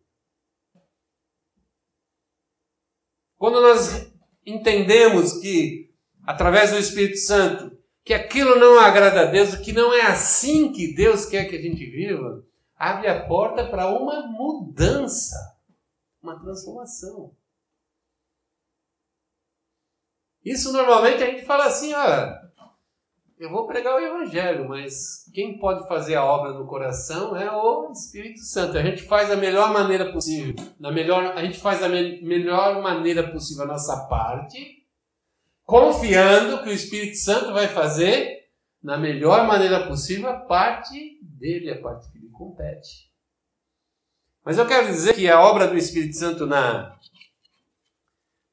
Quando 3.35 3.59
nós 3.59 4.13
entendemos 4.45 5.39
que, 5.39 5.91
através 6.23 6.69
do 6.69 6.77
Espírito 6.77 7.17
Santo, 7.17 7.75
que 8.03 8.13
aquilo 8.13 8.59
não 8.59 8.77
agrada 8.77 9.21
a 9.21 9.25
Deus, 9.25 9.55
que 9.55 9.73
não 9.73 9.91
é 9.91 10.01
assim 10.01 10.71
que 10.71 10.93
Deus 10.93 11.25
quer 11.25 11.45
que 11.45 11.55
a 11.55 11.61
gente 11.61 11.83
viva, 11.83 12.45
abre 12.75 13.07
a 13.07 13.25
porta 13.25 13.67
para 13.67 13.87
uma 13.89 14.27
mudança, 14.27 15.35
uma 16.21 16.39
transformação. 16.39 17.35
Isso 20.45 20.71
normalmente 20.71 21.23
a 21.23 21.31
gente 21.31 21.43
fala 21.43 21.65
assim, 21.65 21.91
olha, 21.93 22.42
eu 23.43 23.49
vou 23.49 23.67
pregar 23.67 23.95
o 23.95 23.99
Evangelho, 23.99 24.69
mas 24.69 25.29
quem 25.33 25.59
pode 25.59 25.85
fazer 25.85 26.15
a 26.15 26.23
obra 26.23 26.53
no 26.53 26.65
coração 26.65 27.35
é 27.35 27.51
o 27.51 27.91
Espírito 27.91 28.39
Santo. 28.39 28.77
A 28.77 28.81
gente 28.81 29.03
faz 29.03 29.27
da 29.27 29.35
melhor 29.35 29.73
maneira 29.73 30.13
possível, 30.13 30.55
na 30.79 30.89
melhor, 30.89 31.37
a 31.37 31.43
gente 31.43 31.59
faz 31.59 31.81
da 31.81 31.89
me, 31.89 32.21
melhor 32.21 32.81
maneira 32.81 33.29
possível 33.29 33.65
a 33.65 33.67
nossa 33.67 34.07
parte, 34.07 34.87
confiando 35.65 36.63
que 36.63 36.69
o 36.69 36.73
Espírito 36.73 37.17
Santo 37.17 37.51
vai 37.51 37.67
fazer 37.67 38.45
na 38.81 38.97
melhor 38.97 39.45
maneira 39.45 39.87
possível 39.87 40.29
a 40.29 40.39
parte 40.39 41.19
dele, 41.21 41.69
a 41.69 41.81
parte 41.81 42.09
que 42.13 42.19
lhe 42.19 42.29
compete. 42.29 43.11
Mas 44.45 44.57
eu 44.57 44.65
quero 44.65 44.87
dizer 44.87 45.15
que 45.15 45.29
a 45.29 45.41
obra 45.41 45.67
do 45.67 45.77
Espírito 45.77 46.15
Santo 46.15 46.45
na 46.45 46.97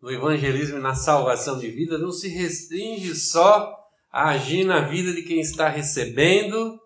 no 0.03 0.11
evangelismo 0.11 0.79
e 0.79 0.83
na 0.83 0.95
salvação 0.95 1.59
de 1.59 1.71
vidas 1.71 2.01
não 2.01 2.11
se 2.11 2.27
restringe 2.27 3.15
só 3.15 3.80
a 4.11 4.31
agir 4.31 4.65
na 4.65 4.81
vida 4.81 5.13
de 5.13 5.23
quem 5.23 5.41
está 5.41 5.69
recebendo 5.69 6.81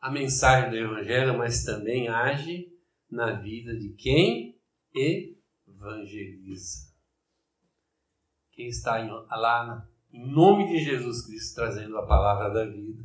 a 0.00 0.10
mensagem 0.10 0.70
do 0.70 0.76
evangelho, 0.76 1.36
mas 1.36 1.64
também 1.64 2.08
age 2.08 2.72
na 3.10 3.32
vida 3.32 3.76
de 3.76 3.90
quem 3.94 4.56
evangeliza. 4.94 6.88
Quem 8.52 8.68
está 8.68 8.98
lá 9.30 9.88
em 10.12 10.30
nome 10.30 10.68
de 10.68 10.84
Jesus 10.84 11.26
Cristo 11.26 11.54
trazendo 11.56 11.96
a 11.98 12.06
palavra 12.06 12.50
da 12.50 12.64
vida. 12.64 13.04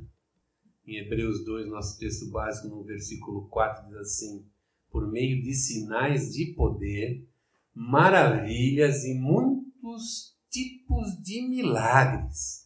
Em 0.85 0.97
Hebreus 0.97 1.43
2, 1.45 1.67
nosso 1.69 1.97
texto 1.97 2.29
básico, 2.29 2.67
no 2.67 2.83
versículo 2.83 3.47
4, 3.47 3.87
diz 3.87 3.97
assim: 3.97 4.45
Por 4.89 5.09
meio 5.09 5.41
de 5.41 5.53
sinais 5.53 6.33
de 6.33 6.53
poder, 6.53 7.27
maravilhas 7.73 9.05
e 9.05 9.13
muitos 9.13 10.37
tipos 10.49 11.21
de 11.23 11.41
milagres. 11.47 12.62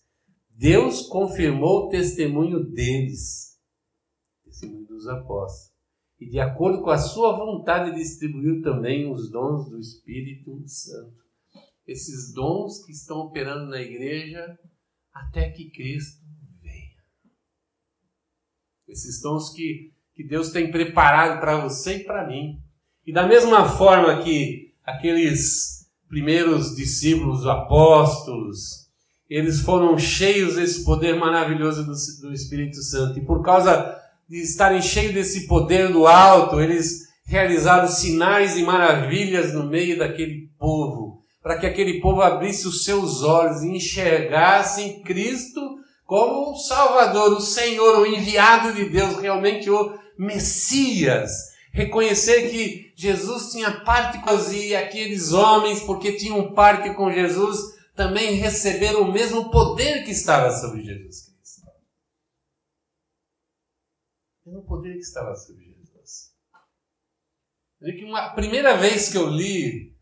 Deus 0.58 1.04
confirmou 1.04 1.86
o 1.86 1.90
testemunho 1.90 2.64
deles, 2.64 3.60
testemunho 4.44 4.88
dos 4.88 5.08
apóstolos, 5.08 5.72
e 6.20 6.28
de 6.28 6.40
acordo 6.40 6.82
com 6.82 6.90
a 6.90 6.98
sua 6.98 7.38
vontade 7.38 7.96
distribuiu 7.96 8.64
também 8.64 9.08
os 9.08 9.30
dons 9.30 9.70
do 9.70 9.80
Espírito 9.80 10.64
Santo. 10.66 11.24
Esses 11.86 12.34
dons 12.34 12.84
que 12.84 12.92
estão 12.92 13.20
operando 13.20 13.70
na 13.70 13.80
igreja 13.80 14.58
até 15.14 15.52
que 15.52 15.70
Cristo 15.70 16.26
venha. 16.60 16.98
Esses 18.88 19.22
dons 19.22 19.52
que, 19.52 19.94
que 20.16 20.24
Deus 20.24 20.50
tem 20.50 20.72
preparado 20.72 21.40
para 21.40 21.62
você 21.62 21.98
e 21.98 22.04
para 22.04 22.28
mim. 22.28 22.60
E 23.06 23.14
da 23.14 23.28
mesma 23.28 23.70
forma 23.70 24.24
que 24.24 24.74
aqueles 24.84 25.88
primeiros 26.08 26.76
discípulos, 26.76 27.46
apóstolos, 27.46 28.87
eles 29.30 29.62
foram 29.62 29.98
cheios 29.98 30.56
desse 30.56 30.84
poder 30.84 31.16
maravilhoso 31.16 31.84
do, 31.84 32.28
do 32.28 32.34
Espírito 32.34 32.78
Santo. 32.82 33.20
E 33.20 33.26
por 33.26 33.44
causa 33.44 33.96
de 34.30 34.42
estarem 34.42 34.82
cheios 34.82 35.14
desse 35.14 35.48
poder 35.48 35.92
do 35.92 36.08
alto, 36.08 36.60
eles 36.60 37.08
realizaram 37.26 37.88
sinais 37.88 38.58
e 38.58 38.64
maravilhas 38.64 39.54
no 39.54 39.64
meio 39.64 39.98
daquele 39.98 40.50
povo, 40.58 41.22
para 41.44 41.58
que 41.58 41.66
aquele 41.66 42.00
povo 42.00 42.22
abrisse 42.22 42.68
os 42.68 42.86
seus 42.86 43.22
olhos 43.22 43.62
e 43.64 43.68
enxergassem 43.68 45.02
Cristo 45.02 45.62
como 46.06 46.52
o 46.52 46.56
Salvador, 46.56 47.34
o 47.34 47.42
Senhor, 47.42 48.00
o 48.00 48.06
enviado 48.06 48.74
de 48.74 48.86
Deus, 48.86 49.18
realmente 49.18 49.70
o 49.70 49.94
Messias 50.18 51.58
reconhecer 51.78 52.50
que 52.50 52.92
Jesus 52.96 53.52
tinha 53.52 53.70
parte 53.70 54.18
com 54.24 54.52
e 54.52 54.76
aqueles 54.76 55.32
homens, 55.32 55.80
porque 55.82 56.14
tinham 56.14 56.52
parte 56.54 56.90
com 56.96 57.12
Jesus, 57.12 57.77
também 57.98 58.36
receberam 58.36 59.02
o 59.02 59.12
mesmo 59.12 59.50
poder 59.50 60.06
que 60.06 60.12
estava 60.12 60.52
sobre 60.52 60.84
Jesus 60.84 61.26
Cristo. 61.26 61.68
O 64.46 64.50
mesmo 64.50 64.66
poder 64.66 64.94
que 64.94 65.00
estava 65.00 65.36
sobre 65.36 65.66
Jesus. 65.66 66.32
uma 68.06 68.30
primeira 68.36 68.78
vez 68.78 69.12
que 69.12 69.18
eu 69.18 69.28
li 69.28 69.98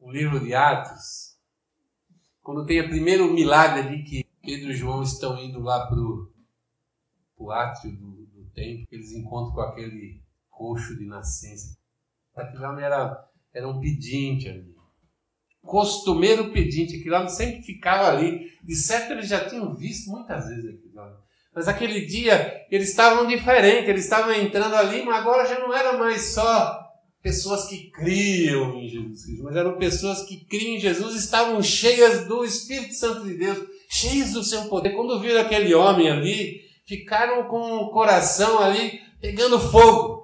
o 0.00 0.10
livro 0.10 0.40
de 0.40 0.52
Atos, 0.52 1.38
quando 2.42 2.66
tem 2.66 2.80
o 2.80 2.88
primeiro 2.88 3.32
milagre 3.32 3.86
ali 3.86 4.02
que 4.02 4.24
Pedro 4.42 4.72
e 4.72 4.76
João 4.76 5.02
estão 5.02 5.38
indo 5.38 5.60
lá 5.60 5.86
para 5.86 5.98
o 7.36 7.52
átrio 7.52 7.92
do 7.92 8.50
templo, 8.52 8.86
eles 8.90 9.12
encontram 9.12 9.54
com 9.54 9.60
aquele 9.60 10.20
coxo 10.50 10.96
de 10.96 11.06
nascença. 11.06 11.78
Aquilo 12.34 12.64
era, 12.80 13.30
era 13.52 13.68
um 13.68 13.80
pedinte 13.80 14.48
ali. 14.48 14.77
Costumeiro 15.68 16.50
pedinte, 16.50 16.96
aquilo 16.96 17.10
lá 17.10 17.28
sempre 17.28 17.62
ficava 17.62 18.08
ali. 18.08 18.50
De 18.64 18.74
certo, 18.74 19.12
eles 19.12 19.28
já 19.28 19.48
tinham 19.48 19.74
visto 19.74 20.10
muitas 20.10 20.48
vezes 20.48 20.64
aquilo 20.64 20.94
lá. 20.94 21.14
Mas 21.54 21.68
aquele 21.68 22.06
dia 22.06 22.66
eles 22.70 22.88
estavam 22.88 23.26
diferentes, 23.26 23.88
eles 23.88 24.04
estavam 24.04 24.32
entrando 24.32 24.74
ali, 24.74 25.02
mas 25.02 25.16
agora 25.16 25.46
já 25.46 25.58
não 25.60 25.74
era 25.74 25.98
mais 25.98 26.32
só 26.32 26.78
pessoas 27.22 27.66
que 27.68 27.90
criam 27.90 28.76
em 28.76 28.88
Jesus 28.88 29.24
Cristo, 29.24 29.44
mas 29.44 29.56
eram 29.56 29.76
pessoas 29.76 30.22
que 30.22 30.44
criam 30.46 30.76
em 30.76 30.80
Jesus 30.80 31.14
estavam 31.16 31.62
cheias 31.62 32.26
do 32.26 32.44
Espírito 32.44 32.94
Santo 32.94 33.24
de 33.26 33.34
Deus, 33.34 33.58
cheias 33.90 34.32
do 34.32 34.42
seu 34.42 34.62
poder. 34.68 34.90
Quando 34.90 35.20
viram 35.20 35.40
aquele 35.40 35.74
homem 35.74 36.10
ali, 36.10 36.62
ficaram 36.86 37.44
com 37.48 37.76
o 37.76 37.90
coração 37.90 38.58
ali 38.60 39.00
pegando 39.20 39.58
fogo. 39.58 40.16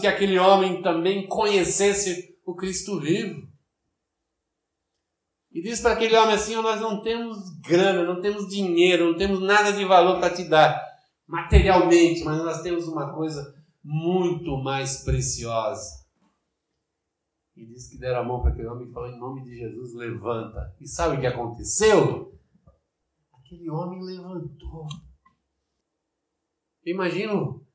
Que 0.00 0.06
aquele 0.06 0.38
homem 0.38 0.82
também 0.82 1.26
conhecesse 1.26 2.34
o 2.44 2.54
Cristo 2.54 3.00
vivo. 3.00 3.46
E 5.56 5.62
diz 5.62 5.80
para 5.80 5.94
aquele 5.94 6.14
homem 6.14 6.34
assim: 6.34 6.54
Nós 6.56 6.82
não 6.82 7.00
temos 7.00 7.48
grana, 7.60 8.04
não 8.04 8.20
temos 8.20 8.46
dinheiro, 8.46 9.06
não 9.06 9.16
temos 9.16 9.40
nada 9.40 9.72
de 9.72 9.86
valor 9.86 10.20
para 10.20 10.34
te 10.34 10.44
dar 10.44 10.78
materialmente, 11.26 12.22
mas 12.22 12.44
nós 12.44 12.60
temos 12.60 12.86
uma 12.86 13.14
coisa 13.14 13.56
muito 13.82 14.58
mais 14.58 15.02
preciosa. 15.02 16.04
E 17.56 17.64
diz 17.64 17.88
que 17.88 17.96
deram 17.96 18.20
a 18.20 18.22
mão 18.22 18.42
para 18.42 18.50
aquele 18.52 18.68
homem 18.68 18.86
e 18.86 18.92
falou: 18.92 19.08
Em 19.08 19.18
nome 19.18 19.44
de 19.44 19.56
Jesus, 19.56 19.94
levanta. 19.94 20.76
E 20.78 20.86
sabe 20.86 21.16
o 21.16 21.20
que 21.20 21.26
aconteceu? 21.26 22.38
Aquele 23.40 23.70
homem 23.70 24.04
levantou. 24.04 24.86
Imagino 26.84 27.65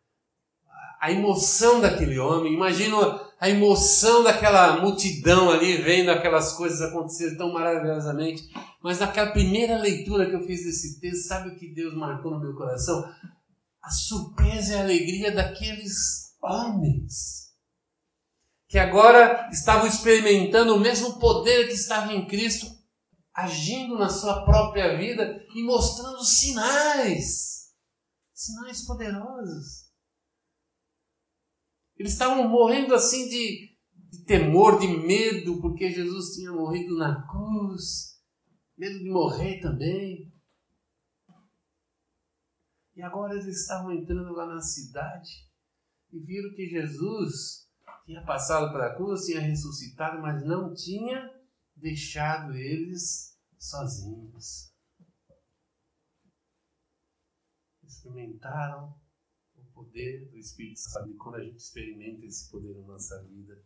a 1.02 1.12
emoção 1.12 1.82
daquele 1.82 2.20
homem, 2.20 2.54
imagino 2.54 3.00
a 3.40 3.50
emoção 3.50 4.22
daquela 4.22 4.80
multidão 4.82 5.50
ali 5.50 5.78
vendo 5.82 6.12
aquelas 6.12 6.54
coisas 6.54 6.80
acontecerem 6.80 7.36
tão 7.36 7.52
maravilhosamente. 7.52 8.48
Mas 8.84 9.00
naquela 9.00 9.32
primeira 9.32 9.80
leitura 9.80 10.30
que 10.30 10.36
eu 10.36 10.46
fiz 10.46 10.64
desse 10.64 11.02
texto, 11.02 11.28
sabe 11.28 11.50
o 11.50 11.56
que 11.56 11.74
Deus 11.74 11.96
marcou 11.96 12.30
no 12.30 12.40
meu 12.40 12.56
coração? 12.56 13.04
A 13.82 13.90
surpresa 13.90 14.74
e 14.74 14.78
a 14.78 14.82
alegria 14.82 15.32
daqueles 15.32 16.36
homens 16.40 17.50
que 18.68 18.78
agora 18.78 19.50
estavam 19.52 19.88
experimentando 19.88 20.76
o 20.76 20.80
mesmo 20.80 21.20
poder 21.20 21.68
que 21.68 21.74
estava 21.74 22.14
em 22.14 22.28
Cristo, 22.28 22.68
agindo 23.34 23.98
na 23.98 24.08
sua 24.08 24.46
própria 24.46 24.96
vida 24.98 25.44
e 25.56 25.64
mostrando 25.64 26.24
sinais 26.24 27.52
sinais 28.34 28.86
poderosos. 28.86 29.91
Eles 31.98 32.14
estavam 32.14 32.48
morrendo 32.48 32.96
assim 32.96 33.30
de, 33.30 33.78
de 34.10 34.26
temor, 34.26 34.80
de 34.80 34.88
medo, 34.88 35.62
porque 35.62 35.92
Jesus 35.92 36.36
tinha 36.36 36.52
morrido 36.52 36.98
na 36.98 37.28
cruz, 37.28 38.20
medo 38.78 39.00
de 39.00 39.10
morrer 39.10 39.60
também. 39.60 40.32
E 42.96 43.02
agora 43.02 43.34
eles 43.34 43.62
estavam 43.62 43.92
entrando 43.92 44.32
lá 44.34 44.46
na 44.46 44.62
cidade 44.62 45.50
e 46.12 46.20
viram 46.20 46.54
que 46.54 46.68
Jesus 46.68 47.70
tinha 48.06 48.24
passado 48.26 48.72
pela 48.72 48.96
cruz, 48.96 49.26
tinha 49.26 49.40
ressuscitado, 49.40 50.22
mas 50.22 50.46
não 50.46 50.74
tinha 50.74 51.32
deixado 51.76 52.54
eles 52.54 53.38
sozinhos. 53.58 54.72
experimentaram 58.02 59.00
poder 59.82 60.30
do 60.30 60.38
Espírito 60.38 60.80
Santo. 60.80 61.10
E 61.10 61.16
quando 61.16 61.36
a 61.36 61.44
gente 61.44 61.58
experimenta 61.58 62.26
esse 62.26 62.50
poder 62.50 62.76
na 62.76 62.88
nossa 62.88 63.22
vida, 63.24 63.60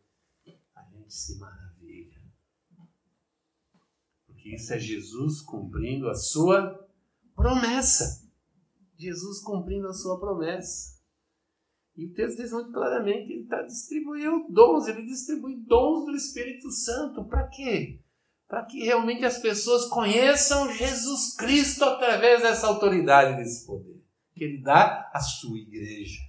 a 0.75 0.83
gente 0.91 1.13
se 1.13 1.37
maravilha. 1.37 2.21
Porque 4.25 4.55
isso 4.55 4.73
é 4.73 4.79
Jesus 4.79 5.41
cumprindo 5.41 6.09
a 6.09 6.15
sua 6.15 6.87
promessa. 7.35 8.25
Jesus 8.97 9.39
cumprindo 9.39 9.87
a 9.87 9.93
sua 9.93 10.19
promessa. 10.19 10.95
E 11.97 12.05
o 12.05 12.13
texto 12.13 12.37
diz 12.37 12.51
muito 12.51 12.71
claramente: 12.71 13.31
ele 13.31 13.43
está 13.43 13.61
distribuindo 13.61 14.47
dons, 14.49 14.87
ele 14.87 15.03
distribui 15.03 15.55
dons 15.57 16.05
do 16.05 16.15
Espírito 16.15 16.71
Santo. 16.71 17.25
Para 17.25 17.47
quê? 17.47 18.01
Para 18.47 18.63
que 18.65 18.83
realmente 18.83 19.25
as 19.25 19.37
pessoas 19.39 19.85
conheçam 19.85 20.71
Jesus 20.73 21.35
Cristo 21.35 21.83
através 21.83 22.41
dessa 22.41 22.67
autoridade, 22.67 23.37
desse 23.37 23.65
poder 23.65 24.04
que 24.35 24.43
ele 24.43 24.61
dá 24.61 25.09
à 25.13 25.19
sua 25.19 25.57
igreja. 25.57 26.19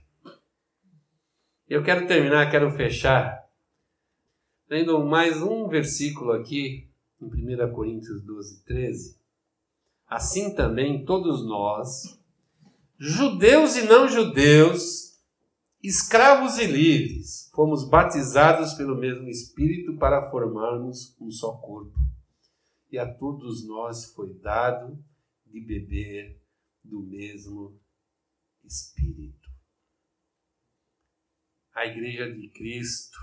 Eu 1.69 1.83
quero 1.83 2.07
terminar, 2.07 2.49
quero 2.49 2.71
fechar, 2.71 3.45
lendo 4.71 5.05
mais 5.05 5.43
um 5.43 5.67
versículo 5.67 6.31
aqui 6.31 6.89
em 7.21 7.27
1 7.27 7.73
Coríntios 7.75 8.23
12, 8.23 8.63
13, 8.65 9.19
assim 10.07 10.55
também 10.55 11.05
todos 11.05 11.45
nós, 11.45 12.21
judeus 12.97 13.75
e 13.75 13.83
não 13.83 14.09
judeus, 14.09 15.19
escravos 15.83 16.59
e 16.59 16.67
livres, 16.67 17.51
fomos 17.53 17.89
batizados 17.89 18.75
pelo 18.75 18.97
mesmo 18.97 19.29
Espírito 19.29 19.97
para 19.99 20.31
formarmos 20.31 21.17
um 21.21 21.31
só 21.31 21.53
corpo. 21.53 21.99
E 22.93 22.99
a 22.99 23.13
todos 23.13 23.67
nós 23.67 24.13
foi 24.13 24.33
dado 24.35 24.97
de 25.45 25.61
beber 25.61 26.41
do 26.85 27.03
mesmo 27.03 27.77
Espírito. 28.67 29.49
A 31.73 31.87
Igreja 31.87 32.33
de 32.33 32.49
Cristo, 32.51 33.19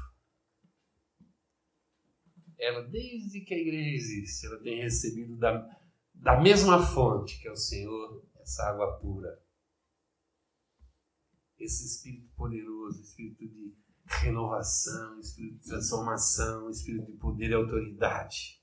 ela, 2.57 2.83
desde 2.83 3.41
que 3.41 3.53
a 3.53 3.57
igreja 3.57 3.89
existe, 3.89 4.45
ela 4.45 4.61
tem 4.61 4.81
recebido 4.81 5.37
da, 5.37 5.67
da 6.13 6.39
mesma 6.39 6.81
fonte 6.85 7.39
que 7.41 7.47
é 7.47 7.51
o 7.51 7.55
Senhor, 7.55 8.25
essa 8.39 8.63
água 8.69 8.99
pura. 8.99 9.41
Esse 11.57 11.85
Espírito 11.85 12.33
poderoso, 12.35 13.01
Espírito 13.01 13.47
de 13.47 13.75
renovação, 14.05 15.19
Espírito 15.19 15.57
de 15.57 15.63
transformação, 15.65 16.69
Espírito 16.69 17.11
de 17.11 17.17
poder 17.17 17.49
e 17.49 17.53
autoridade. 17.53 18.61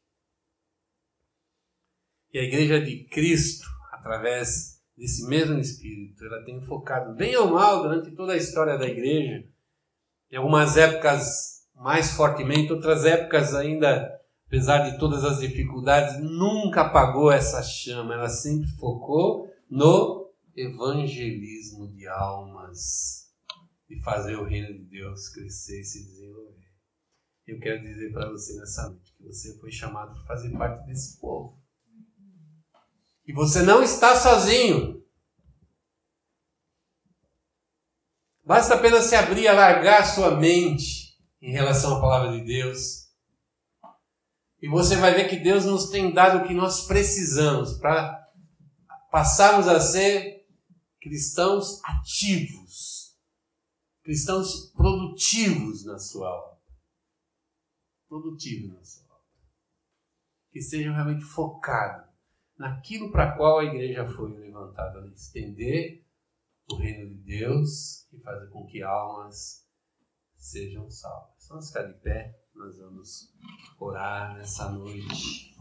E 2.32 2.38
a 2.38 2.42
Igreja 2.42 2.80
de 2.80 3.04
Cristo, 3.08 3.66
através 3.90 4.79
desse 5.00 5.26
mesmo 5.26 5.58
Espírito, 5.58 6.22
ela 6.22 6.44
tem 6.44 6.60
focado, 6.60 7.14
bem 7.14 7.34
ou 7.34 7.50
mal, 7.50 7.82
durante 7.82 8.10
toda 8.10 8.34
a 8.34 8.36
história 8.36 8.76
da 8.76 8.86
Igreja, 8.86 9.48
em 10.30 10.36
algumas 10.36 10.76
épocas 10.76 11.66
mais 11.74 12.12
fortemente, 12.12 12.70
outras 12.70 13.06
épocas 13.06 13.54
ainda, 13.54 14.20
apesar 14.46 14.90
de 14.90 14.98
todas 14.98 15.24
as 15.24 15.40
dificuldades, 15.40 16.20
nunca 16.20 16.82
apagou 16.82 17.32
essa 17.32 17.62
chama, 17.62 18.12
ela 18.12 18.28
sempre 18.28 18.68
focou 18.72 19.50
no 19.70 20.30
evangelismo 20.54 21.88
de 21.88 22.06
almas 22.06 23.32
e 23.88 23.98
fazer 24.02 24.36
o 24.36 24.44
reino 24.44 24.68
de 24.68 24.84
Deus 24.84 25.30
crescer 25.30 25.80
e 25.80 25.84
se 25.84 26.04
desenvolver. 26.04 26.60
Eu 27.46 27.58
quero 27.58 27.80
dizer 27.80 28.12
para 28.12 28.30
você 28.30 28.54
nessa 28.58 28.90
noite 28.90 29.14
que 29.16 29.24
você 29.24 29.58
foi 29.58 29.72
chamado 29.72 30.12
para 30.12 30.24
fazer 30.24 30.50
parte 30.50 30.86
desse 30.86 31.18
povo. 31.18 31.58
E 33.30 33.32
você 33.32 33.62
não 33.62 33.80
está 33.80 34.16
sozinho. 34.16 35.06
Basta 38.44 38.74
apenas 38.74 39.04
se 39.04 39.14
abrir, 39.14 39.46
alargar 39.46 40.04
sua 40.04 40.36
mente 40.36 41.16
em 41.40 41.52
relação 41.52 41.96
à 41.96 42.00
palavra 42.00 42.32
de 42.32 42.44
Deus. 42.44 43.08
E 44.60 44.68
você 44.68 44.96
vai 44.96 45.14
ver 45.14 45.28
que 45.28 45.36
Deus 45.36 45.64
nos 45.64 45.90
tem 45.90 46.12
dado 46.12 46.42
o 46.42 46.48
que 46.48 46.52
nós 46.52 46.88
precisamos 46.88 47.78
para 47.78 48.20
passarmos 49.12 49.68
a 49.68 49.78
ser 49.78 50.44
cristãos 51.00 51.80
ativos, 51.84 53.16
cristãos 54.02 54.72
produtivos 54.72 55.84
na 55.86 56.00
sua 56.00 56.28
obra. 56.28 56.58
Produtivos 58.08 58.74
na 58.74 58.84
sua 58.84 59.04
obra. 59.04 59.24
Que 60.50 60.60
sejam 60.60 60.92
realmente 60.92 61.22
focados 61.22 62.09
naquilo 62.60 63.10
para 63.10 63.32
qual 63.32 63.58
a 63.58 63.64
igreja 63.64 64.06
foi 64.06 64.30
levantada, 64.38 65.10
estender 65.14 66.04
o 66.70 66.76
reino 66.76 67.08
de 67.08 67.14
Deus 67.22 68.06
e 68.12 68.20
fazer 68.20 68.50
com 68.50 68.66
que 68.66 68.82
almas 68.82 69.66
sejam 70.36 70.88
salvas. 70.90 71.48
Vamos 71.48 71.68
ficar 71.68 71.84
de 71.84 71.94
pé, 72.00 72.38
nós 72.54 72.76
vamos 72.76 73.34
orar 73.78 74.36
nessa 74.36 74.70
noite. 74.70 75.56